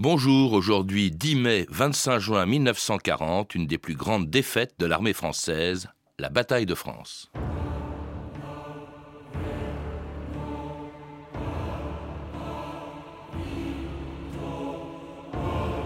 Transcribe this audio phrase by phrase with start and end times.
[0.00, 5.88] Bonjour, aujourd'hui 10 mai 25 juin 1940, une des plus grandes défaites de l'armée française,
[6.18, 7.30] la bataille de France.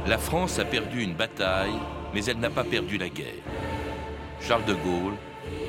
[0.06, 1.78] La France a perdu une bataille,
[2.14, 3.44] mais elle n'a pas perdu la guerre.
[4.40, 5.16] Charles de Gaulle,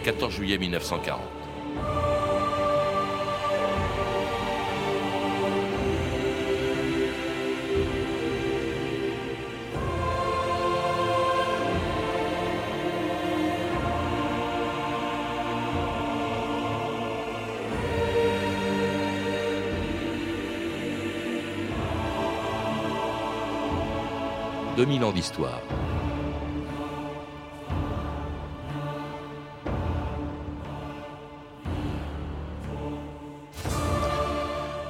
[0.06, 1.20] 14 juillet 1940.
[24.80, 25.60] 2000 ans d'histoire.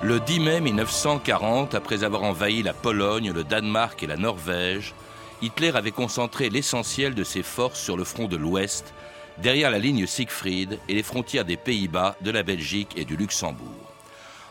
[0.03, 4.93] Le 10 mai 1940, après avoir envahi la Pologne, le Danemark et la Norvège,
[5.41, 8.93] Hitler avait concentré l'essentiel de ses forces sur le front de l'Ouest,
[9.39, 13.89] derrière la ligne Siegfried et les frontières des Pays-Bas, de la Belgique et du Luxembourg.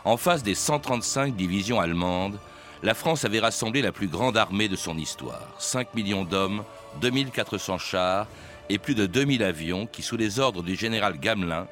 [0.03, 2.39] En face des 135 divisions allemandes,
[2.81, 5.53] la France avait rassemblé la plus grande armée de son histoire.
[5.59, 6.63] 5 millions d'hommes,
[7.01, 8.27] 2400 chars
[8.69, 11.67] et plus de 2000 avions qui, sous les ordres du général Gamelin,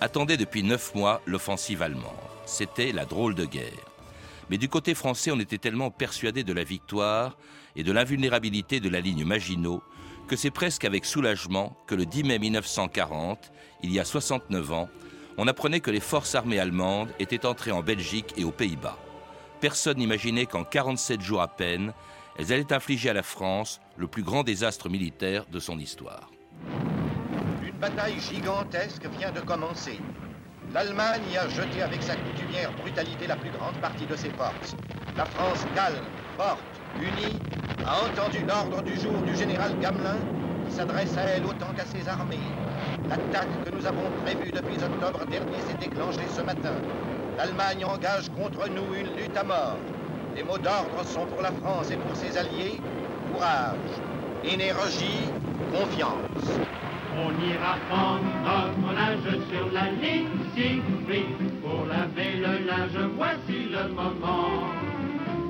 [0.00, 2.12] attendaient depuis neuf mois l'offensive allemande.
[2.44, 3.72] C'était la drôle de guerre.
[4.50, 7.38] Mais du côté français, on était tellement persuadé de la victoire
[7.74, 9.82] et de l'invulnérabilité de la ligne Maginot
[10.28, 13.50] que c'est presque avec soulagement que le 10 mai 1940,
[13.82, 14.88] il y a 69 ans,
[15.38, 18.98] on apprenait que les forces armées allemandes étaient entrées en Belgique et aux Pays-Bas
[19.60, 21.92] personne n'imaginait qu'en 47 jours à peine,
[22.38, 26.30] elles allaient infliger à la France le plus grand désastre militaire de son histoire.
[27.62, 30.00] Une bataille gigantesque vient de commencer.
[30.72, 34.76] L'Allemagne y a jeté avec sa coutumière brutalité la plus grande partie de ses forces.
[35.16, 36.04] La France calme,
[36.36, 36.60] forte,
[36.98, 37.36] unie,
[37.84, 40.18] a entendu l'ordre du jour du général Gamelin
[40.66, 42.38] qui s'adresse à elle autant qu'à ses armées.
[43.08, 46.74] L'attaque que nous avons prévue depuis octobre dernier s'est déclenchée ce matin.
[47.40, 49.78] L'Allemagne engage contre nous une lutte à mort.
[50.36, 52.78] Les mots d'ordre sont pour la France et pour ses alliés
[53.32, 53.78] courage,
[54.44, 55.24] énergie,
[55.72, 56.44] confiance.
[57.16, 63.88] On ira prendre notre linge sur la ligne Siegfried pour laver le linge, voici le
[63.88, 64.68] moment.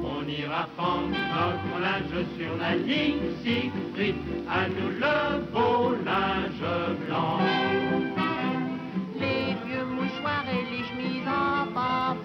[0.04, 4.14] On ira prendre notre linge sur la ligne Siegfried,
[4.48, 7.89] à nous le beau linge blanc.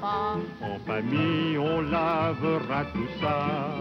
[0.05, 3.75] En famille, on lavera tout ça.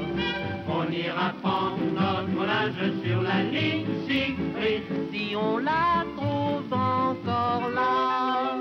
[0.67, 8.55] On ira prendre notre linge sur la ligne Siegfried si on la trouve encore là.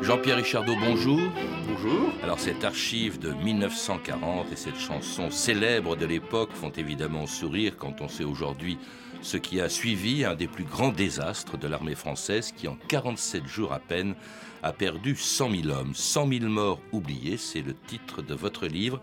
[0.00, 1.20] Jean-Pierre Richardot, bonjour.
[1.66, 2.12] Bonjour.
[2.22, 8.00] Alors cette archive de 1940 et cette chanson célèbre de l'époque font évidemment sourire quand
[8.02, 8.78] on sait aujourd'hui
[9.24, 13.46] ce qui a suivi un des plus grands désastres de l'armée française qui, en 47
[13.46, 14.14] jours à peine,
[14.62, 15.94] a perdu 100 000 hommes.
[15.94, 19.00] 100 000 morts oubliés, c'est le titre de votre livre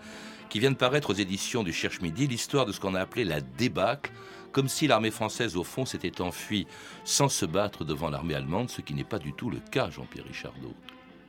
[0.49, 3.41] qui vient de paraître aux éditions du Cherche-Midi, l'histoire de ce qu'on a appelé la
[3.41, 4.11] débâcle,
[4.51, 6.67] comme si l'armée française, au fond, s'était enfuie
[7.03, 10.25] sans se battre devant l'armée allemande, ce qui n'est pas du tout le cas, Jean-Pierre
[10.25, 10.75] Richardot.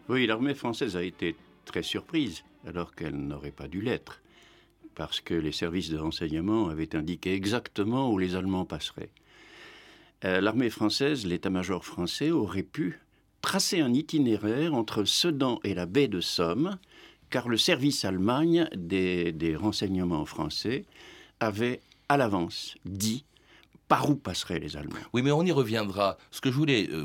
[0.08, 4.21] Oui, l'armée française a été très surprise, alors qu'elle n'aurait pas dû l'être
[4.94, 9.10] parce que les services de renseignement avaient indiqué exactement où les Allemands passeraient.
[10.24, 13.00] Euh, l'armée française, l'état-major français, aurait pu
[13.40, 16.78] tracer un itinéraire entre Sedan et la baie de Somme,
[17.30, 20.84] car le service Allemagne des, des renseignements français
[21.40, 23.24] avait à l'avance dit
[23.92, 24.96] par où passeraient les Allemands?
[25.12, 26.16] Oui, mais on y reviendra.
[26.30, 27.04] Ce que je voulais euh,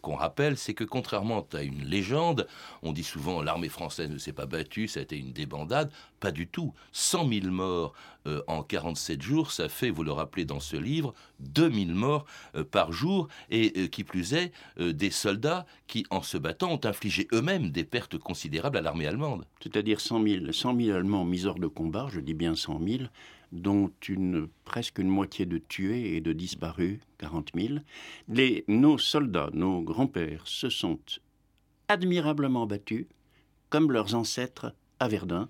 [0.00, 2.46] qu'on rappelle, c'est que contrairement à une légende,
[2.82, 5.92] on dit souvent l'armée française ne s'est pas battue, ça a été une débandade.
[6.20, 6.72] Pas du tout.
[6.92, 7.92] 100 000 morts
[8.26, 12.24] euh, en 47 jours, ça fait, vous le rappelez dans ce livre, 2000 morts
[12.56, 17.28] euh, par jour, et qui plus est, des soldats qui, en se battant, ont infligé
[17.34, 19.44] eux-mêmes des pertes considérables à l'armée allemande.
[19.60, 23.02] C'est-à-dire 100 000, 100 000 Allemands mis hors de combat, je dis bien 100 000,
[23.54, 23.90] dont
[24.64, 27.74] presque une moitié de tués et de disparus, 40 000.
[28.28, 30.98] Les, nos soldats, nos grands-pères, se sont
[31.88, 33.06] admirablement battus,
[33.70, 35.48] comme leurs ancêtres à Verdun,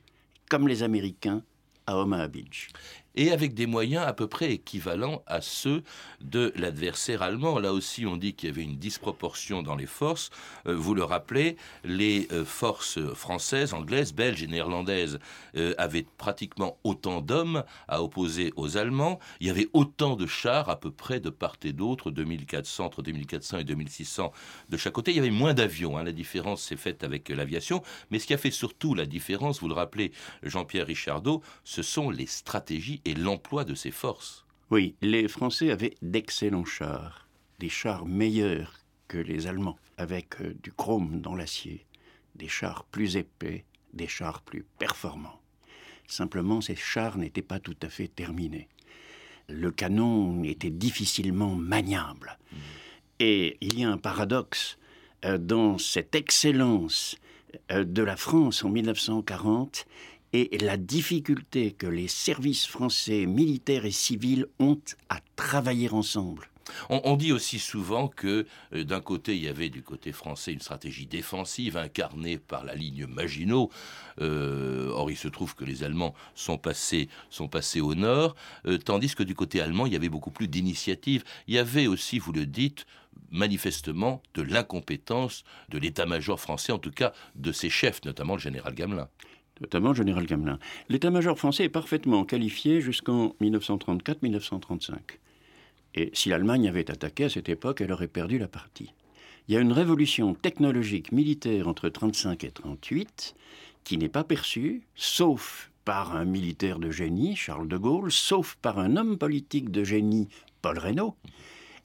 [0.49, 1.43] comme les Américains
[1.87, 2.69] à Omaha Beach.
[3.15, 5.83] Et avec des moyens à peu près équivalents à ceux
[6.21, 7.59] de l'adversaire allemand.
[7.59, 10.31] Là aussi, on dit qu'il y avait une disproportion dans les forces.
[10.67, 15.19] Euh, vous le rappelez, les euh, forces françaises, anglaises, belges et néerlandaises
[15.57, 19.19] euh, avaient pratiquement autant d'hommes à opposer aux Allemands.
[19.41, 23.03] Il y avait autant de chars à peu près de part et d'autre, 2400 entre
[23.03, 24.33] 2400 et 2600
[24.69, 25.13] de chaque côté.
[25.13, 25.97] Il y avait moins d'avions.
[25.97, 26.05] Hein.
[26.05, 27.83] La différence s'est faite avec l'aviation.
[28.11, 30.13] Mais ce qui a fait surtout la différence, vous le rappelez,
[30.43, 34.45] Jean-Pierre Richardot, ce sont les stratégies et l'emploi de ces forces.
[34.71, 37.29] Oui, les Français avaient d'excellents chars,
[37.59, 41.85] des chars meilleurs que les Allemands, avec euh, du chrome dans l'acier,
[42.35, 45.41] des chars plus épais, des chars plus performants.
[46.07, 48.69] Simplement, ces chars n'étaient pas tout à fait terminés.
[49.49, 52.39] Le canon était difficilement maniable.
[53.21, 54.79] Et il y a un paradoxe
[55.25, 57.17] euh, dans cette excellence
[57.71, 59.87] euh, de la France en 1940
[60.35, 66.51] et la difficulté que les services français militaires et civils ont à travailler ensemble.
[66.89, 70.61] On, dit aussi souvent que euh, d'un côté, il y avait du côté français une
[70.61, 73.71] stratégie défensive incarnée par la ligne Maginot.
[74.21, 78.35] Euh, or, il se trouve que les Allemands sont passés, sont passés au nord,
[78.67, 81.23] euh, tandis que du côté allemand, il y avait beaucoup plus d'initiatives.
[81.47, 82.87] Il y avait aussi, vous le dites,
[83.31, 88.75] manifestement de l'incompétence de l'état-major français, en tout cas de ses chefs, notamment le général
[88.75, 89.09] Gamelin
[89.61, 90.59] notamment général Gamelin.
[90.89, 94.95] L'état-major français est parfaitement qualifié jusqu'en 1934-1935.
[95.95, 98.93] Et si l'Allemagne avait attaqué à cette époque, elle aurait perdu la partie.
[99.47, 103.35] Il y a une révolution technologique militaire entre 1935 et 1938
[103.85, 108.79] qui n'est pas perçue, sauf par un militaire de génie, Charles de Gaulle, sauf par
[108.79, 110.29] un homme politique de génie,
[110.63, 111.15] Paul Reynaud,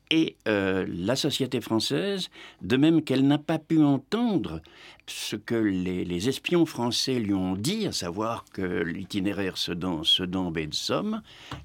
[0.10, 2.30] et euh, la société française,
[2.62, 4.62] de même qu'elle n'a pas pu entendre
[5.08, 10.68] ce que les, espions français lui ont dit, à savoir que l'itinéraire Sedan, Sedan, baie
[10.68, 11.22] de Somme,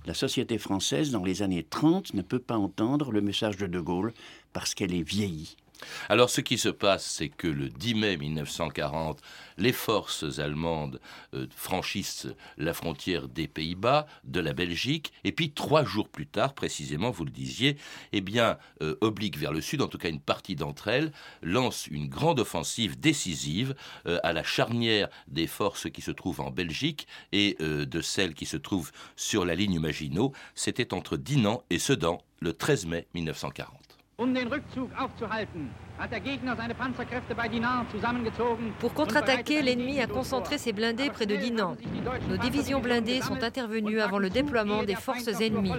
[0.06, 3.80] la société française, dans les années 30, ne peut pas entendre le message de De
[3.80, 4.12] Gaulle
[4.52, 5.56] parce qu'elle est vieillie.
[6.08, 9.20] Alors ce qui se passe, c'est que le 10 mai 1940,
[9.58, 11.00] les forces allemandes
[11.34, 16.54] euh, franchissent la frontière des Pays-Bas, de la Belgique, et puis trois jours plus tard,
[16.54, 17.76] précisément, vous le disiez,
[18.12, 21.12] eh bien, euh, oblique vers le sud, en tout cas une partie d'entre elles,
[21.42, 23.74] lance une grande offensive décisive
[24.06, 28.46] euh, à la charnière des forces qui se trouvent en Belgique et de celles qui
[28.46, 30.32] se trouvent sur la ligne Maginot.
[30.54, 33.83] C'était entre Dinan et Sedan, le 13 mai 1940.
[34.16, 34.32] Um
[38.78, 41.76] Pour contre-attaquer, l'ennemi a concentré ses blindés près de Dinan.
[42.28, 45.72] Nos divisions blindées sont intervenues avant le déploiement des forces ennemies.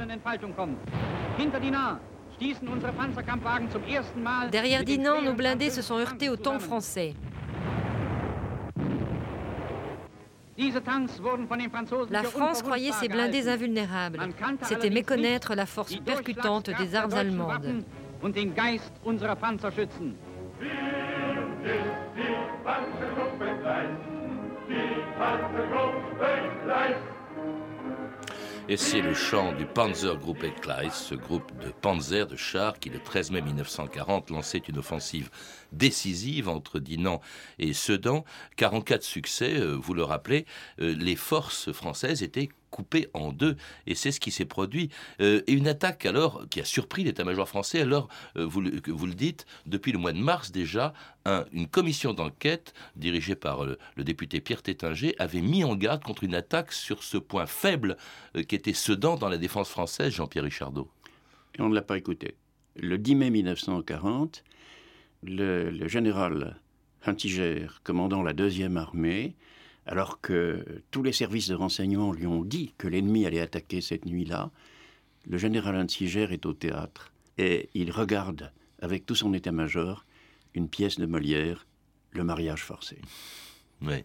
[4.52, 7.14] Derrière Dinan, nos blindés se sont heurtés aux tanks français.
[12.10, 14.20] La France croyait ses blindés invulnérables.
[14.64, 17.86] C'était méconnaître la force percutante des armes allemandes
[18.22, 19.88] und den Geist unserer Panzergruppe
[25.18, 26.26] Panzergruppe
[26.64, 26.98] Gleis.
[28.68, 33.30] Et c'est le chant du Panzergruppe-Kleis, ce groupe de panzer, de chars, qui le 13
[33.30, 35.30] mai 1940 lançait une offensive
[35.72, 37.22] décisive entre Dinan
[37.60, 38.26] et Sedan.
[38.58, 40.48] 44 succès, euh, vous le rappelez,
[40.82, 43.56] euh, les forces françaises étaient coupé en deux.
[43.88, 44.90] Et c'est ce qui s'est produit.
[45.22, 47.80] Euh, et une attaque alors qui a surpris l'état-major français.
[47.80, 50.94] Alors, euh, vous, le, dites, depuis le mois de mars déjà,
[51.54, 56.36] une commission d'enquête dirigée par le, député Pierre Tétinger avait mis en garde contre une
[56.36, 57.98] attaque sur ce point faible
[58.36, 60.90] euh, qui était Sedan dans la défense française, Jean-Pierre Richardot.
[61.58, 62.36] Et on ne l'a pas écouté.
[62.76, 64.44] Le 10 mai 1940,
[65.24, 66.60] le, le général
[67.08, 69.36] Huntiger, commandant la deuxième armée,
[69.86, 74.06] alors que tous les services de renseignement lui ont dit que l'ennemi allait attaquer cette
[74.06, 74.52] nuit-là,
[75.28, 80.06] le général Huntsiger est au théâtre et il regarde avec tout son état-major
[80.54, 81.66] une pièce de Molière,
[82.12, 82.98] Le mariage forcé.
[83.82, 84.04] Oui.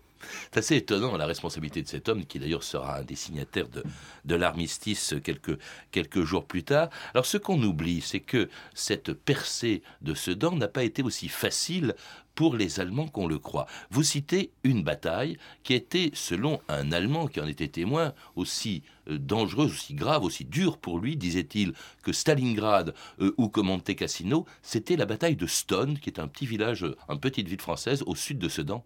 [0.50, 3.83] C'est assez étonnant la responsabilité de cet homme, qui d'ailleurs sera un des signataires de,
[4.25, 5.59] de l'armistice quelques,
[5.93, 6.90] quelques jours plus tard.
[7.14, 11.95] Alors ce qu'on oublie, c'est que cette percée de Sedan n'a pas été aussi facile
[12.35, 13.67] pour les Allemands qu'on le croit.
[13.91, 19.19] Vous citez une bataille qui était, selon un Allemand qui en était témoin, aussi euh,
[19.19, 21.73] dangereuse, aussi grave, aussi dure pour lui, disait-il,
[22.03, 26.47] que Stalingrad euh, ou Monte Cassino, c'était la bataille de Stone, qui est un petit
[26.47, 28.85] village, une petite ville française au sud de Sedan.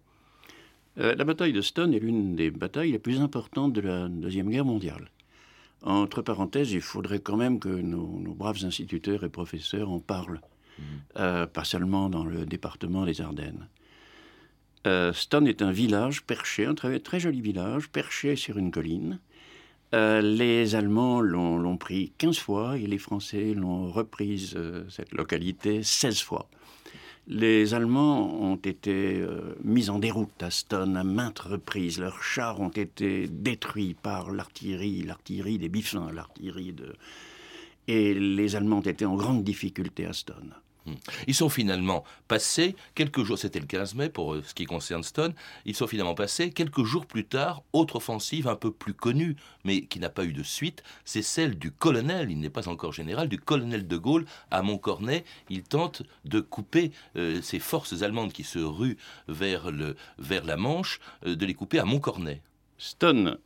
[0.97, 4.49] Euh, la bataille de Stone est l'une des batailles les plus importantes de la Deuxième
[4.49, 5.09] Guerre mondiale.
[5.81, 10.41] Entre parenthèses, il faudrait quand même que nos braves instituteurs et professeurs en parlent,
[11.17, 13.67] euh, pas seulement dans le département des Ardennes.
[14.85, 15.13] Euh,
[15.45, 19.19] est un village perché, un très, joli village, perché sur une colline,
[19.93, 25.83] Euh, les Allemands l'ont pris 15 fois et les Français l'ont reprise, euh, cette localité,
[25.83, 26.49] 16 fois.
[27.27, 29.25] Les Allemands ont été
[29.63, 31.99] mis en déroute à Stone à maintes reprises.
[31.99, 36.93] Leurs chars ont été détruits par l'artillerie, l'artillerie des Biffins, l'artillerie de...
[37.87, 40.53] Et les Allemands ont été en grande difficulté à Stone.
[40.85, 40.93] Hmm.
[41.27, 45.03] Ils sont finalement passés quelques jours, c'était le 15 mai pour euh, ce qui concerne
[45.03, 45.33] Stone,
[45.65, 49.85] ils sont finalement passés quelques jours plus tard, autre offensive un peu plus connue, mais
[49.85, 53.29] qui n'a pas eu de suite, c'est celle du colonel, il n'est pas encore général,
[53.29, 55.23] du colonel de Gaulle à Montcornet.
[55.49, 60.57] Il tente de couper euh, ces forces allemandes qui se ruent vers, le, vers la
[60.57, 62.41] Manche, euh, de les couper à Montcornet.
[62.77, 63.37] Stone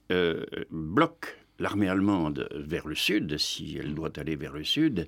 [0.71, 5.07] bloque l'armée allemande vers le sud, si elle doit aller vers le sud,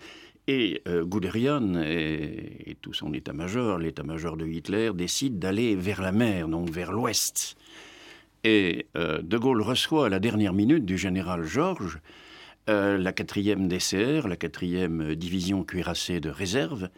[0.51, 6.49] et euh, Guderian et, tout son état-major, l'état-major de Hitler, décident d'aller vers la mer,
[6.49, 7.55] donc vers l'ouest.
[8.43, 11.99] Et euh, De Gaulle reçoit à la dernière minute du général Georges
[12.69, 16.89] euh, la quatrième DCR, la quatrième division cuirassée de réserve.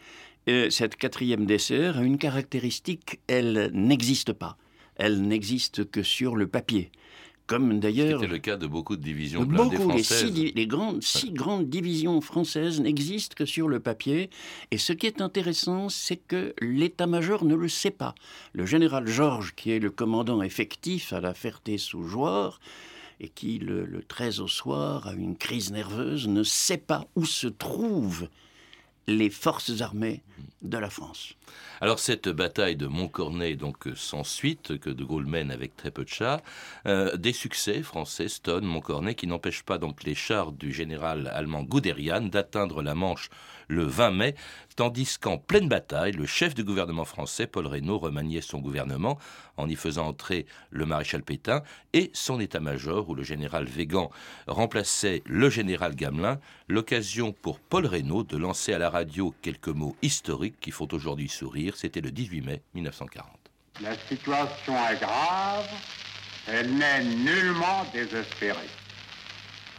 [0.47, 4.57] Et cette quatrième DCR a une caractéristique, elle n'existe pas.
[4.95, 6.91] Elle n'existe que sur le papier.
[7.45, 8.21] Comme d'ailleurs.
[8.21, 10.23] C'était le cas de beaucoup de divisions blindées beaucoup, françaises.
[10.23, 14.29] Les, six, les grandes, six grandes divisions françaises n'existent que sur le papier.
[14.71, 18.15] Et ce qui est intéressant, c'est que l'état-major ne le sait pas.
[18.53, 22.61] Le général Georges, qui est le commandant effectif à la Ferté-sous-Jouarre,
[23.19, 27.25] et qui, le, le 13 au soir, a une crise nerveuse, ne sait pas où
[27.25, 28.27] se trouvent
[29.07, 30.21] les forces armées
[30.61, 31.33] de la France.
[31.81, 35.91] Alors cette bataille de Montcornet donc euh, sans suite que de Gaulle mène avec très
[35.91, 36.39] peu de chars,
[36.85, 41.63] euh, des succès français, Stone, Montcornet, qui n'empêchent pas donc les chars du général allemand
[41.63, 43.29] Guderian d'atteindre la Manche
[43.67, 44.35] le 20 mai,
[44.75, 49.17] tandis qu'en pleine bataille, le chef du gouvernement français, Paul Reynaud, remaniait son gouvernement
[49.57, 51.61] en y faisant entrer le maréchal Pétain
[51.93, 54.09] et son état-major, où le général Végan
[54.47, 59.95] remplaçait le général Gamelin, l'occasion pour Paul Reynaud de lancer à la radio quelques mots
[60.01, 61.75] historiques qui font aujourd'hui sourire.
[61.75, 63.27] C'était le 18 mai 1940.
[63.81, 65.67] La situation est grave,
[66.47, 68.69] elle n'est nullement désespérée.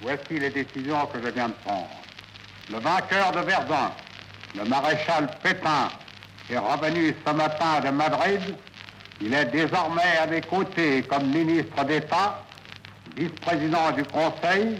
[0.00, 1.88] Voici les décisions que je viens de prendre.
[2.70, 3.92] Le vainqueur de Verdun,
[4.56, 5.90] le maréchal Pétain,
[6.50, 8.40] est revenu ce matin de Madrid.
[9.20, 12.42] Il est désormais à mes côtés comme ministre d'État,
[13.16, 14.76] vice-président du Conseil,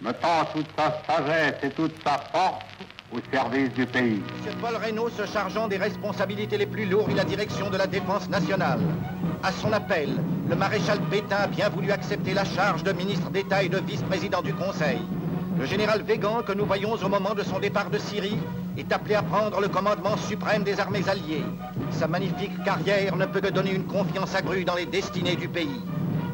[0.00, 2.64] mettant toute sa sagesse et toute sa force
[3.12, 4.22] au service du pays.
[4.46, 4.54] M.
[4.60, 8.28] Paul Reynaud se chargeant des responsabilités les plus lourdes et la direction de la défense
[8.28, 8.80] nationale.
[9.42, 10.10] À son appel,
[10.48, 14.42] le maréchal Pétain a bien voulu accepter la charge de ministre d'État et de vice-président
[14.42, 14.98] du Conseil.
[15.58, 18.38] Le général Végan, que nous voyons au moment de son départ de Syrie,
[18.76, 21.44] est appelé à prendre le commandement suprême des armées alliées.
[21.90, 25.80] Sa magnifique carrière ne peut que donner une confiance accrue dans les destinées du pays.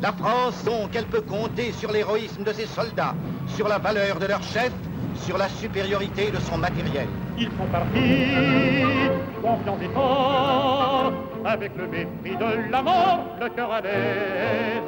[0.00, 3.14] La France, donc, elle peut compter sur l'héroïsme de ses soldats,
[3.48, 4.72] sur la valeur de leur chef,
[5.16, 7.08] sur la supériorité de son matériel.
[7.36, 9.10] Ils font partie,
[9.42, 11.12] confiants et forts,
[11.44, 14.82] avec le mépris de la mort, le cœur à l'aise,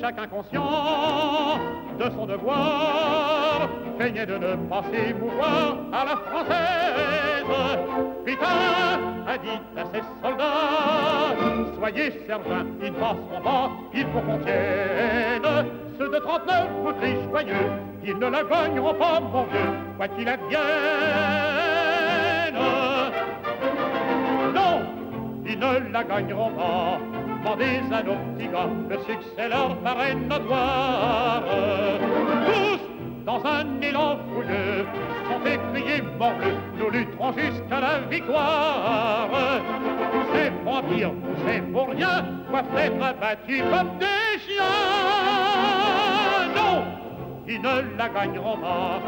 [0.00, 1.58] chacun conscient
[1.98, 3.68] de son devoir,
[4.00, 7.44] craignait de ne pas s'émouvoir à la française.
[8.24, 8.46] Putain
[9.26, 11.36] a dit à ses soldats,
[11.76, 15.66] soyez certains, ils passeront pas, il faut qu'on tienne.
[15.98, 17.70] Ceux de 39 voudrient joyeux,
[18.02, 20.60] ils ne la gagneront pas, mon vieux, quoi qu'il advienne.
[24.54, 24.80] Non,
[25.44, 26.98] ils ne la gagneront pas.
[27.42, 28.16] Demandez à nos
[28.88, 31.42] le succès leur paraît notoire.
[33.24, 34.86] Dans un élan fouilleux,
[35.28, 39.28] sont écriés morbleu, nous lutterons jusqu'à la victoire.
[40.88, 41.12] Dire,
[41.46, 44.64] c'est pour rien, doivent être abattus comme des chiens.
[46.56, 46.84] Non,
[47.46, 49.00] ils ne la gagneront pas,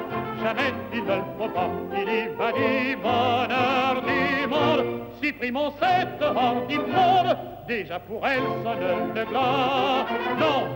[0.43, 1.71] jamais il ne le faut pas.
[1.97, 9.15] Il y va du bonheur du monde, supprimons cette horde immonde, déjà pour elle sonne
[9.15, 10.07] le glas.
[10.39, 10.69] Non,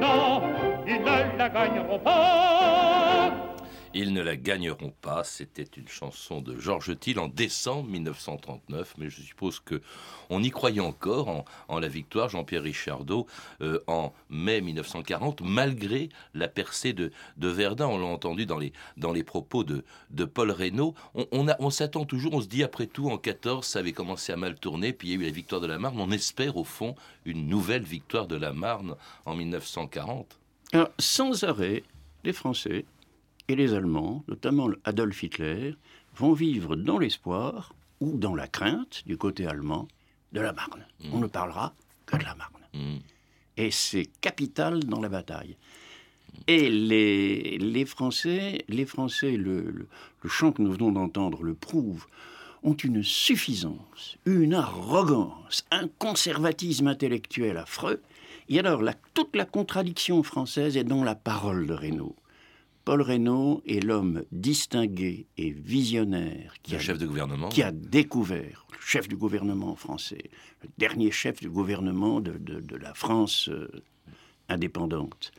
[0.00, 0.42] non,
[0.86, 3.52] ils ne la gagneront pas.
[3.94, 5.22] Ils ne la gagneront pas.
[5.22, 9.82] C'était une chanson de Georges Thiel en décembre 1939, mais je suppose que
[10.30, 13.26] on y croyait encore en, la victoire Jean-Pierre Richardot
[13.60, 17.86] euh, en mai 1940, malgré la percée de, Verdun.
[17.86, 19.84] On l'a entendu dans les, dans les propos de,
[20.24, 20.94] Paul Reynaud.
[21.14, 24.32] On, on, on s'attend toujours, on se dit après tout en 14, ça avait commencé
[24.32, 26.00] à mal tourner, puis il y a eu la victoire de la Marne.
[26.00, 26.94] On espère au fond
[27.26, 28.96] une nouvelle victoire de la Marne
[29.26, 30.38] en 1940.
[30.72, 31.82] Alors, sans arrêt,
[32.24, 32.84] les Français
[33.48, 35.74] et les Allemands, notamment Adolf Hitler,
[36.16, 39.86] vont vivre dans l'espoir ou dans la crainte du côté allemand
[40.32, 40.86] de la Marne.
[41.12, 41.74] On ne parlera
[42.06, 42.62] que de la Marne.
[42.74, 42.98] Mm.
[43.58, 45.56] Et c'est capital dans la bataille.
[46.46, 49.86] Et les, les Français, les Français le,
[50.22, 52.06] le chant que nous venons d'entendre le prouve,
[52.62, 58.00] ont une suffisance, une arrogance, un conservatisme intellectuel affreux.
[58.48, 58.82] Et alors,
[59.14, 62.16] toute la contradiction française est dans la parole de Reynaud.
[62.84, 67.48] Paul Reynaud est l'homme distingué et visionnaire qui, a, chef de gouvernement.
[67.48, 70.30] qui a découvert, le chef du gouvernement français,
[70.62, 73.68] le dernier chef du gouvernement de, de, la France euh,
[74.48, 75.30] indépendante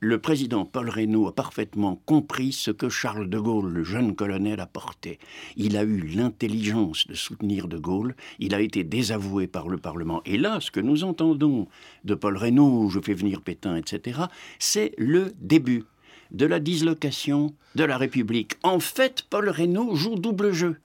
[0.00, 4.60] le président Paul Reynaud a parfaitement compris ce que Charles de Gaulle, le jeune colonel,
[4.60, 5.18] apportait.
[5.56, 10.22] Il a eu l'intelligence de soutenir de Gaulle, il a été désavoué par le Parlement.
[10.24, 11.66] Et là, ce que nous entendons
[12.04, 14.20] de Paul Reynaud, je fais venir Pétain, etc.,
[14.58, 15.84] c'est le début
[16.30, 18.54] de la dislocation de la République.
[18.62, 20.76] En fait, Paul Reynaud joue double jeu.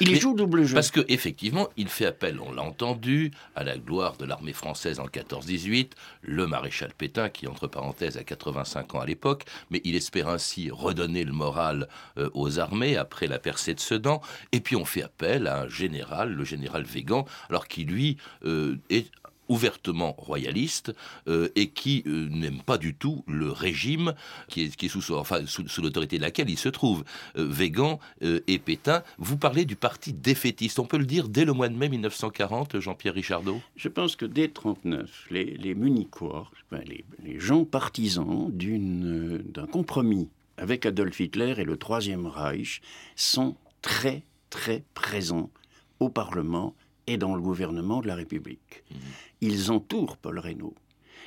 [0.00, 0.74] Il joue double jeu.
[0.74, 5.06] Parce qu'effectivement, il fait appel, on l'a entendu, à la gloire de l'armée française en
[5.06, 5.90] 14-18,
[6.22, 10.70] le maréchal Pétain, qui, entre parenthèses, a 85 ans à l'époque, mais il espère ainsi
[10.70, 11.88] redonner le moral
[12.18, 14.20] euh, aux armées après la percée de Sedan.
[14.52, 18.76] Et puis on fait appel à un général, le général Végan, alors qui, lui, euh,
[18.88, 19.10] est
[19.50, 20.94] ouvertement royaliste
[21.28, 24.14] euh, et qui euh, n'aime pas du tout le régime
[24.48, 27.04] qui est, sous, l'autorité de laquelle il se trouve.
[27.36, 30.78] Euh, Végan et Pétain, vous parlez du parti défaitiste.
[30.78, 33.60] On peut le dire dès le mois de mai 1940, Jean-Pierre Richardot?
[33.76, 41.18] Je pense que dès 1939, les, les les, les, gens partisans d'un compromis avec Adolf
[41.18, 42.80] Hitler et le Troisième Reich
[43.16, 45.50] sont très très présents
[45.98, 46.74] au Parlement
[47.10, 48.84] et dans le gouvernement de la République.
[48.90, 48.96] Mmh
[49.42, 50.74] ils entourent Paul Reynaud.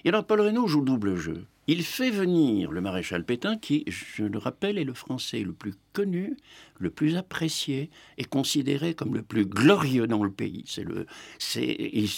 [0.05, 1.45] Et alors Paul Reynaud joue double jeu.
[1.65, 5.73] Il fait venir le maréchal Pétain, qui, je le rappelle, est le français le plus
[5.93, 6.37] connu,
[6.77, 10.63] le plus apprécié et considéré comme le plus glorieux dans le pays.
[10.67, 11.07] C'est le,
[11.39, 12.09] c'est, il,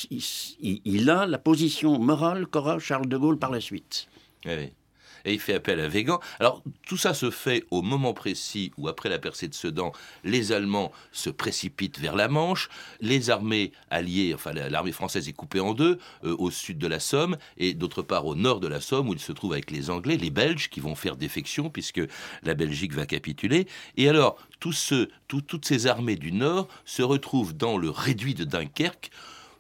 [0.83, 4.09] il, a la position morale qu'aura Charles de Gaulle par la suite.
[4.45, 4.73] Oui
[5.25, 6.19] et il fait appel à Végan.
[6.39, 9.91] Alors tout ça se fait au moment précis où, après la percée de Sedan,
[10.23, 12.69] les Allemands se précipitent vers la Manche,
[13.01, 16.99] les armées alliées, enfin l'armée française est coupée en deux, euh, au sud de la
[16.99, 19.89] Somme, et d'autre part au nord de la Somme, où il se trouve avec les
[19.89, 22.01] Anglais, les Belges, qui vont faire défection, puisque
[22.43, 23.67] la Belgique va capituler.
[23.97, 24.93] Et alors, tous
[25.27, 29.11] toutes ces armées du nord se retrouvent dans le réduit de Dunkerque,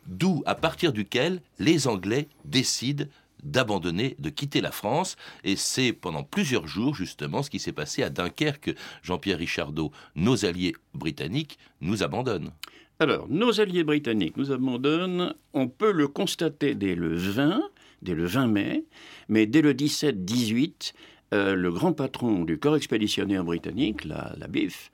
[0.07, 3.05] d'où, à partir duquel, les Anglais décident
[3.45, 5.15] d'abandonner, de quitter la France.
[5.43, 8.75] Et c'est pendant plusieurs jours, justement, ce qui s'est passé à Dunkerque.
[9.03, 12.51] Jean-Pierre Richardot, nos alliés britanniques nous abandonnent.
[12.99, 15.33] Alors, nos alliés britanniques nous abandonnent.
[15.53, 17.61] On peut le constater dès le 20,
[18.01, 18.83] dès le 20 mai,
[19.27, 20.93] mais dès le 17-18,
[21.33, 24.91] euh, le grand patron du corps expéditionnaire britannique, la, la BIF,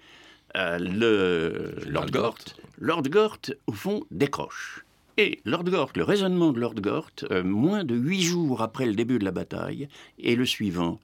[0.58, 2.38] euh, le Lord Gort,
[2.80, 3.38] Lord Gort,
[3.68, 4.84] au fond, décroche.
[5.24, 8.96] Et Lord Gort, le raisonnement de Lord Gort, euh, moins de huit jours après le
[8.96, 9.88] début de la bataille,
[10.24, 11.00] est le suivant.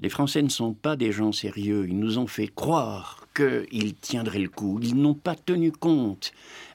[0.00, 1.86] Les Français ne sont pas des gens sérieux.
[1.88, 4.78] Ils nous ont fait croire qu'ils tiendraient le coup.
[4.80, 6.32] Ils n'ont pas tenu compte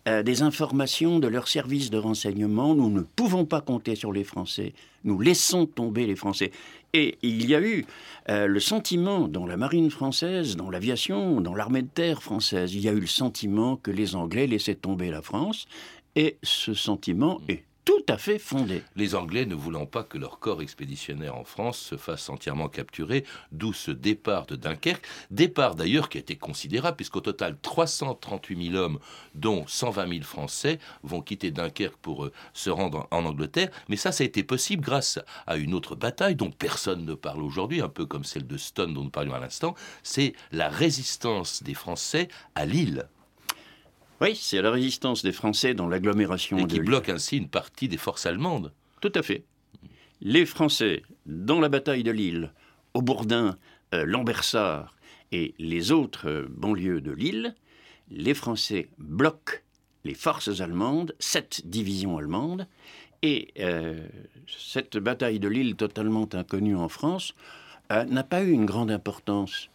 [0.09, 2.75] euh, des informations de leurs services de renseignement.
[2.75, 4.73] Nous ne pouvons pas compter sur les Français.
[5.05, 6.51] Nous laissons tomber les Français.
[6.91, 7.85] Et il y a eu
[8.27, 12.81] euh, le sentiment dans la marine française, dans l'aviation, dans l'armée de terre française, il
[12.81, 15.67] y a eu le sentiment que les Anglais laissaient tomber la France
[16.15, 18.81] et ce sentiment est tout à fait fondé.
[18.95, 23.25] Les Anglais ne voulant pas que leur corps expéditionnaire en France se fasse entièrement capturer,
[23.51, 28.77] d'où ce départ de Dunkerque, départ d'ailleurs qui a été considérable, puisqu'au total 338 000
[28.81, 28.99] hommes,
[29.35, 33.69] dont 120 000 Français, vont quitter Dunkerque pour euh, se rendre en Angleterre.
[33.89, 37.41] Mais ça, ça a été possible grâce à une autre bataille dont personne ne parle
[37.41, 41.63] aujourd'hui, un peu comme celle de Stone dont nous parlions à l'instant, c'est la résistance
[41.63, 43.07] des Français à Lille.
[44.21, 46.57] Oui, c'est la résistance des Français dans l'agglomération.
[46.57, 48.71] Et qui bloque ainsi une partie des forces allemandes.
[49.01, 49.43] Tout à fait.
[50.21, 52.53] Les Français, dans la bataille de Lille,
[52.93, 53.57] au Bourdin,
[53.93, 54.95] euh, Lambersart
[55.31, 57.55] et les autres euh, banlieues de Lille,
[58.09, 59.57] les Français bloquent
[60.05, 62.67] les forces allemandes, sept divisions allemandes,
[63.21, 64.05] et euh,
[64.47, 67.33] cette bataille de Lille totalement inconnue en France
[67.89, 69.69] n'a pas eu une grande importance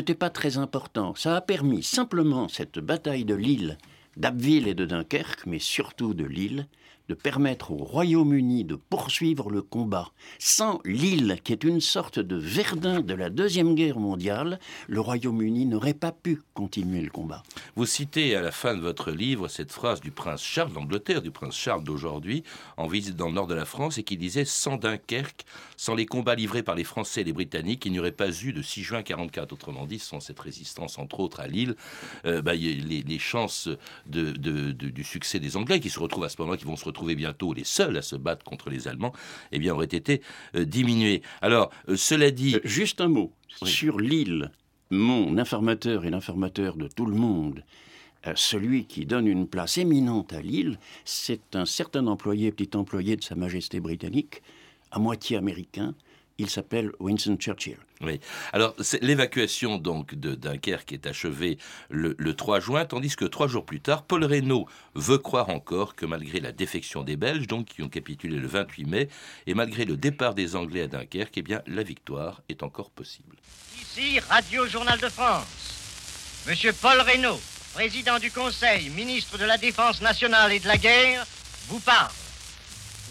[0.00, 1.14] n'était pas très important.
[1.14, 3.78] Ça a permis simplement cette bataille de Lille,
[4.16, 6.66] d'Abbeville et de Dunkerque, mais surtout de Lille,
[7.08, 10.10] de permettre au Royaume-Uni de poursuivre le combat.
[10.38, 15.66] Sans l'île, qui est une sorte de Verdun de la Deuxième Guerre mondiale, le Royaume-Uni
[15.66, 17.42] n'aurait pas pu continuer le combat.
[17.76, 21.30] Vous citez à la fin de votre livre cette phrase du prince Charles d'Angleterre, du
[21.30, 22.42] prince Charles d'aujourd'hui,
[22.78, 25.44] en visite dans le nord de la France, et qui disait Sans Dunkerque,
[25.76, 28.52] sans les combats livrés par les Français et les Britanniques, il n'y aurait pas eu
[28.52, 29.52] de 6 juin 44.
[29.52, 31.76] Autrement dit, sans cette résistance, entre autres, à Lille,
[32.24, 33.68] euh, bah, les, chances
[34.06, 34.32] de,
[34.72, 37.16] du succès des Anglais, qui se retrouvent à ce moment-là, qui vont se retrouver retrouver
[37.16, 39.12] bientôt les seuls à se battre contre les Allemands,
[39.50, 40.22] eh bien, auraient été
[40.54, 41.22] diminués.
[41.42, 42.56] Alors, cela dit...
[42.62, 43.32] Juste un mot.
[43.64, 44.52] Sur l'île,
[44.90, 47.64] mon informateur et l'informateur de tout le monde,
[48.36, 53.24] celui qui donne une place éminente à l'île, c'est un certain employé, petit employé de
[53.24, 54.42] Sa Majesté britannique,
[54.92, 55.94] à moitié américain,
[56.38, 57.78] il s'appelle Winston Churchill.
[58.00, 58.20] Oui.
[58.52, 61.58] Alors, l'évacuation donc de Dunkerque est achevée
[61.90, 66.04] le, 3 juin, tandis que trois jours plus tard, Paul Reynaud veut croire encore que
[66.04, 69.08] malgré la défection des Belges, donc qui ont capitulé le 28 mai,
[69.46, 73.36] et malgré le départ des Anglais à Dunkerque, eh bien, la victoire est encore possible.
[73.80, 76.44] Ici, Radio Journal de France.
[76.46, 77.40] Monsieur Paul Reynaud,
[77.72, 81.24] président du Conseil, ministre de la Défense nationale et de la guerre,
[81.68, 82.12] vous parle.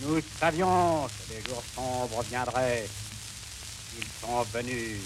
[0.01, 2.85] Nous savions que les jours sombres viendraient
[3.97, 4.99] ils sont venus.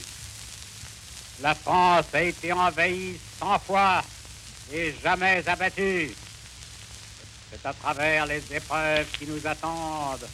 [1.42, 4.04] La France a été envahie cent fois
[4.72, 6.14] et jamais abattue.
[7.52, 10.28] C'est à travers les épreuves qui nous attendent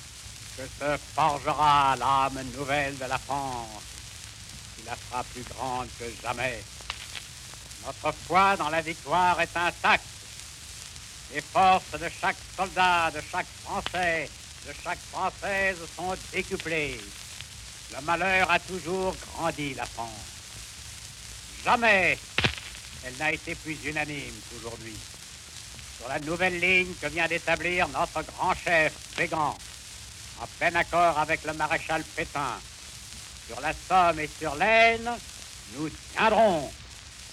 [0.58, 3.84] que se forgera l'âme nouvelle de la France,
[4.76, 6.64] qui la fera plus grande que jamais.
[7.86, 10.06] Notre foi dans la victoire est intacte.
[11.34, 14.30] Les forces de chaque soldat, de chaque Français,
[14.68, 17.00] de chaque Française sont décuplées.
[17.96, 20.10] Le malheur a toujours grandi la France.
[21.64, 22.18] Jamais
[23.06, 24.96] elle n'a été plus unanime qu'aujourd'hui.
[25.98, 29.56] Sur la nouvelle ligne que vient d'établir notre grand chef, Pégan,
[30.42, 32.60] en plein accord avec le maréchal Pétain,
[33.48, 35.12] sur la Somme et sur l'Aisne,
[35.78, 36.72] nous tiendrons.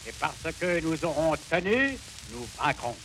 [0.06, 1.96] Et parce que nous aurons tenu,
[2.32, 2.96] nous vaincrons.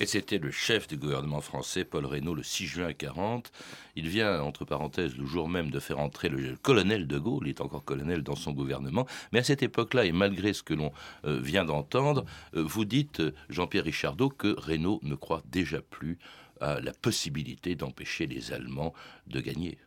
[0.00, 3.52] Et c'était le chef du gouvernement français, Paul Reynaud, le 6 juin 40.
[3.96, 7.50] Il vient, entre parenthèses, le jour même de faire entrer le colonel de Gaulle, il
[7.50, 9.06] est encore colonel dans son gouvernement.
[9.32, 10.92] Mais à cette époque-là, et malgré ce que l'on
[11.24, 12.24] euh, vient d'entendre,
[12.54, 16.18] euh, vous dites, euh, Jean-Pierre Richardot, que Reynaud ne croit déjà plus
[16.60, 18.94] à la possibilité d'empêcher les Allemands
[19.26, 19.78] de gagner.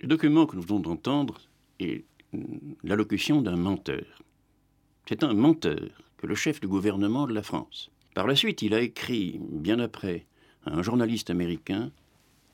[0.00, 1.40] Le document que nous venons d'entendre
[1.78, 2.04] est
[2.84, 4.04] l'allocution d'un menteur.
[5.08, 8.74] C'est un menteur que le chef du gouvernement de la France par la suite, il
[8.74, 10.26] a écrit, bien après,
[10.64, 11.90] à un journaliste américain,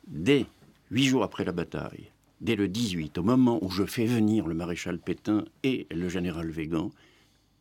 [0.07, 0.47] dès
[0.91, 4.55] huit jours après la bataille, dès le 18, au moment où je fais venir le
[4.55, 6.91] maréchal Pétain et le général Végan,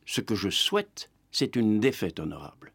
[0.05, 2.71] ce que je souhaite, c'est une défaite honorable.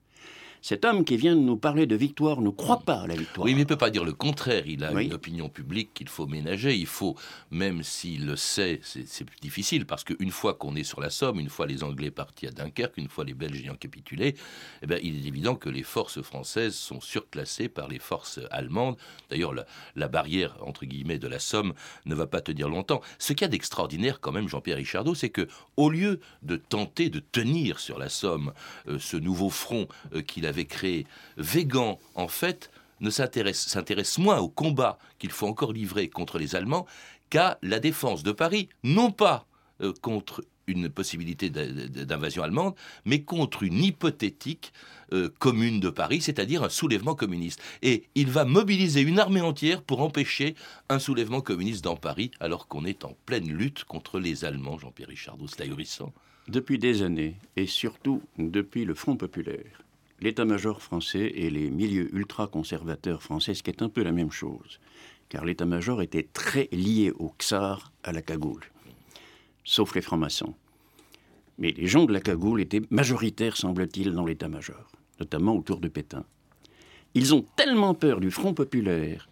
[0.63, 3.47] Cet homme qui vient de nous parler de victoire ne croit pas à la victoire.
[3.47, 4.65] Oui, mais il ne peut pas dire le contraire.
[4.67, 6.77] Il a une opinion publique qu'il faut ménager.
[6.77, 7.17] Il faut,
[7.51, 11.49] même s'il le sait, c'est difficile, parce qu'une fois qu'on est sur la Somme, une
[11.49, 14.37] fois les Anglais partis à Dunkerque, une fois les Belges ayant capitulé,
[14.83, 18.97] eh bien, il est évident que les forces françaises sont surclassées par les forces allemandes.
[19.31, 19.55] D'ailleurs,
[19.97, 21.73] la, barrière, entre guillemets, de la Somme
[22.05, 23.01] ne va pas tenir longtemps.
[23.19, 27.09] Ce qu'il y a d'extraordinaire, quand même, Jean-Pierre Richardot, c'est que, au lieu de tenter
[27.09, 28.53] de tenir sur la Somme
[28.89, 31.07] euh, ce nouveau front euh, qu'il a avait créé.
[31.39, 36.87] Végan, en fait, ne s'intéresse moins au combat qu'il faut encore livrer contre les Allemands
[37.31, 39.47] qu'à la défense de Paris, non pas
[39.81, 44.73] euh, contre une possibilité d'invasion allemande, mais contre une hypothétique
[45.13, 47.61] euh, commune de Paris, c'est-à-dire un soulèvement communiste.
[47.83, 50.55] Et il va mobiliser une armée entière pour empêcher
[50.89, 55.09] un soulèvement communiste dans Paris, alors qu'on est en pleine lutte contre les Allemands, Jean-Pierre
[55.09, 56.13] Richardot, c'est ahurissant.
[56.47, 59.83] Depuis des années, et surtout depuis le Front populaire,
[60.21, 64.81] l'état-major français et les milieux ultra-conservateurs français, ce qui est un peu la même chose,
[65.29, 68.65] car l'état-major était très lié au czar, à la cagoule,
[69.65, 70.55] sauf les francs-maçons.
[71.59, 76.25] Mais les gens de la cagoule étaient majoritaires, semble-t-il, dans l'état-major, notamment autour de Pétain.
[77.15, 79.29] Ils ont tellement peur du Front populaire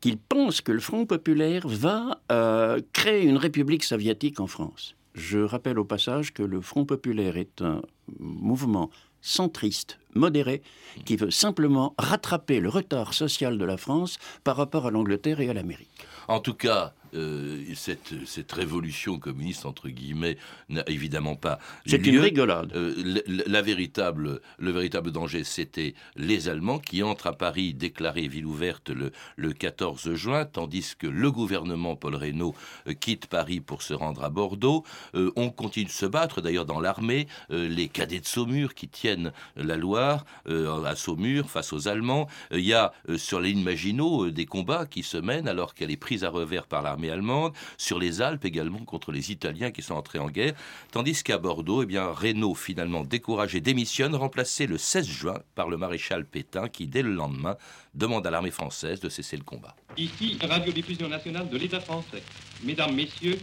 [0.00, 4.94] qu'ils pensent que le Front populaire va euh, créer une république soviétique en France.
[5.14, 7.82] Je rappelle au passage que le Front populaire est un
[8.18, 8.90] mouvement
[9.26, 10.62] centriste, modéré,
[11.04, 15.50] qui veut simplement rattraper le retard social de la France par rapport à l'Angleterre et
[15.50, 16.06] à l'Amérique.
[16.28, 20.36] En tout cas, euh, cette, cette, révolution communiste, entre guillemets,
[20.68, 22.72] n'a évidemment pas C'est une rigolade.
[22.74, 28.46] Euh, la, véritable, le véritable danger, c'était les Allemands qui entrent à Paris déclarés ville
[28.46, 32.54] ouverte le, le 14 juin, tandis que le gouvernement Paul Reynaud
[32.86, 34.84] euh, quitte Paris pour se rendre à Bordeaux.
[35.14, 39.76] on continue de se battre, d'ailleurs dans l'armée, les cadets de Saumur qui tiennent la
[39.76, 42.28] Loire à Saumur face aux Allemands.
[42.50, 45.96] Il y a sur les lignes Maginot des combats qui se mènent alors qu'elle est
[45.96, 49.94] prise à revers par l'armée allemande, sur les Alpes également contre les Italiens qui sont
[49.94, 50.54] entrés en guerre,
[50.92, 55.76] tandis qu'à Bordeaux, eh bien, Reynaud, finalement découragé, démissionne, remplacé le 16 juin par le
[55.76, 57.56] maréchal Pétain qui, dès le lendemain,
[57.94, 59.74] demande à l'armée française de cesser le combat.
[59.96, 62.22] Ici, radiodiffusion nationale de l'État français.
[62.62, 63.38] Mesdames, Messieurs,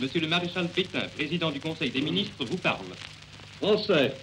[0.00, 2.84] Monsieur le maréchal Pétain, président du Conseil des ministres, vous parle.
[3.62, 4.14] Français,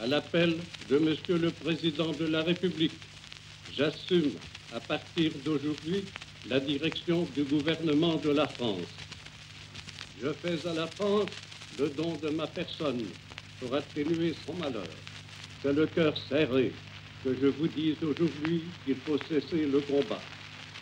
[0.00, 0.56] à l'appel
[0.88, 2.92] de Monsieur le Président de la République,
[3.76, 4.30] j'assume
[4.72, 6.04] à partir d'aujourd'hui,
[6.48, 8.86] la direction du gouvernement de la France.
[10.22, 11.30] Je fais à la France
[11.78, 13.04] le don de ma personne
[13.60, 14.86] pour atténuer son malheur.
[15.62, 16.72] C'est le cœur serré
[17.24, 20.20] que je vous dise aujourd'hui qu'il faut cesser le combat.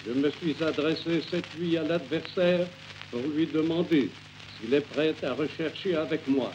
[0.06, 2.66] Je me suis adressé cette nuit à l'adversaire
[3.10, 4.10] pour lui demander
[4.60, 6.52] s'il est prêt à rechercher avec moi,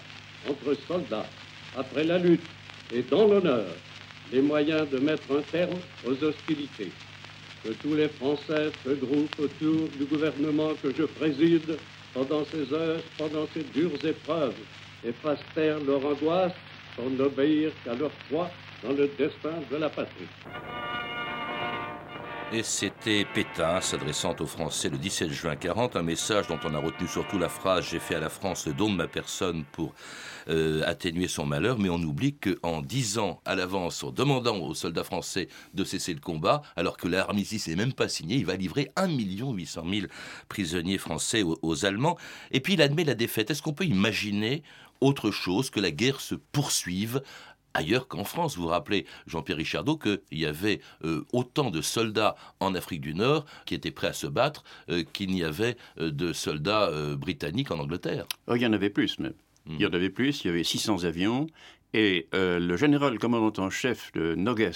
[0.48, 1.28] entre soldats,
[1.76, 2.46] après la lutte
[2.94, 3.66] et dans l'honneur,
[4.32, 6.92] les moyens de mettre un terme aux hostilités.
[7.64, 11.78] Que tous les Français se groupent autour du gouvernement que je préside
[12.14, 14.56] pendant ces heures, pendant ces dures épreuves,
[15.06, 16.54] et fassent taire leur angoisse
[16.96, 18.50] pour n'obéir qu'à leur foi
[18.84, 20.28] dans le destin de la patrie.
[22.52, 26.80] Et c'était Pétain s'adressant aux Français le 17 juin 40, un message dont on a
[26.80, 29.94] retenu surtout la phrase J'ai fait à la France le don de ma personne pour
[30.48, 35.04] euh, atténuer son malheur, mais on oublie qu'en disant à l'avance, en demandant aux soldats
[35.04, 38.92] français de cesser le combat, alors que l'armistice n'est même pas signé, il va livrer
[38.96, 40.08] 1 800 000
[40.48, 42.18] prisonniers français aux Allemands.
[42.50, 43.52] Et puis il admet la défaite.
[43.52, 44.64] Est-ce qu'on peut imaginer
[45.02, 47.22] autre chose que la guerre se poursuive
[47.74, 48.56] ailleurs qu'en France.
[48.56, 53.14] Vous vous rappelez, Jean-Pierre Richardot, qu'il y avait euh, autant de soldats en Afrique du
[53.14, 57.72] Nord qui étaient prêts à se battre euh, qu'il n'y avait euh, de soldats britanniques
[57.72, 58.26] en Angleterre.
[58.48, 59.34] Oh, il y en avait plus même.
[59.66, 59.76] Hmm.
[59.76, 61.48] Il y en avait plus, il y avait 600 avions.
[61.94, 64.72] Et le général commandant en chef de Nogues,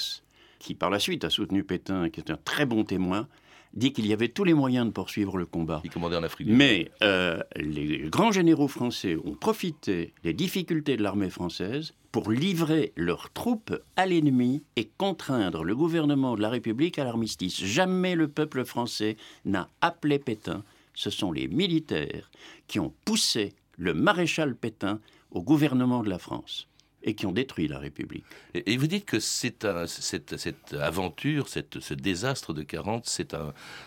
[0.58, 3.27] qui par la suite a soutenu Pétain, qui est un très bon témoin,
[3.73, 5.81] dit qu'il y avait tous les moyens de poursuivre le combat.
[5.83, 11.03] Il commandait en Afrique Mais euh, les grands généraux français ont profité des difficultés de
[11.03, 16.99] l'armée française pour livrer leurs troupes à l'ennemi et contraindre le gouvernement de la République
[16.99, 17.63] à l'armistice.
[17.63, 20.63] Jamais le peuple français n'a appelé Pétain.
[20.93, 22.29] Ce sont les militaires
[22.67, 24.99] qui ont poussé le maréchal Pétain
[25.31, 26.67] au gouvernement de la France
[27.03, 28.23] et qui ont détruit la République.
[28.53, 33.05] Et, vous dites que cette, cette, aventure, cette, ce désastre de 40,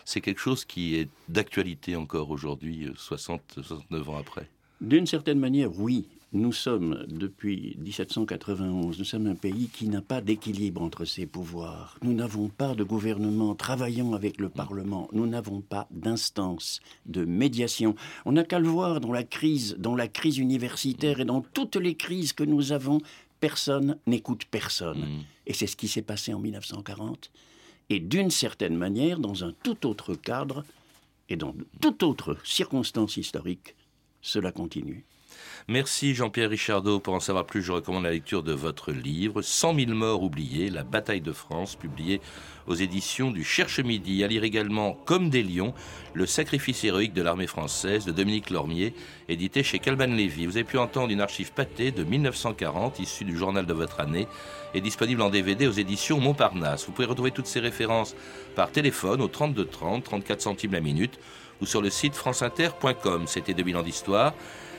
[0.04, 4.48] c'est quelque chose qui est d'actualité encore aujourd'hui, 60, 69 ans après
[4.80, 10.20] D'une certaine manière, oui nous sommes, depuis 1791, nous sommes un pays qui n'a pas
[10.20, 11.96] d'équilibre entre ses pouvoirs.
[12.02, 15.08] Nous n'avons pas de gouvernement travaillant avec le Parlement.
[15.12, 17.94] Nous n'avons pas d'instance de médiation.
[18.24, 21.76] On n'a qu'à le voir dans la crise, dans la crise universitaire et dans toutes
[21.76, 23.00] les crises que nous avons.
[23.38, 25.00] Personne n'écoute personne.
[25.00, 25.24] Mm.
[25.46, 27.30] Et c'est ce qui s'est passé en 1940.
[27.88, 30.64] Et d'une certaine manière, dans un tout autre cadre
[31.28, 33.76] et dans toute autre circonstance historique,
[34.22, 35.04] cela continue.
[35.68, 37.00] Merci Jean-Pierre Richardot.
[37.00, 40.70] Pour en savoir plus, je recommande la lecture de votre livre 100 000 morts oubliés,
[40.70, 42.20] la bataille de France, publié
[42.68, 44.22] aux éditions du Cherche Midi.
[44.22, 45.74] À lire également Comme des lions,
[46.14, 48.94] le sacrifice héroïque de l'armée française de Dominique Lormier,
[49.28, 50.46] édité chez Calban Lévy.
[50.46, 54.28] Vous avez pu entendre une archive pâtée de 1940, issue du journal de votre année,
[54.72, 56.86] et disponible en DVD aux éditions Montparnasse.
[56.86, 58.14] Vous pouvez retrouver toutes ces références
[58.54, 61.18] par téléphone au 32 30, 34 centimes la minute,
[61.60, 63.24] ou sur le site franceinter.com.
[63.26, 64.34] C'était 2000 ans d'histoire.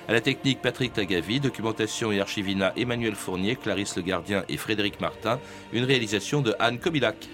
[0.10, 5.02] À la technique, Patrick Tagavi, documentation et archivina, Emmanuel Fournier, Clarisse Le Gardien et Frédéric
[5.02, 5.38] Martin,
[5.74, 7.28] une réalisation de Anne Kobilac.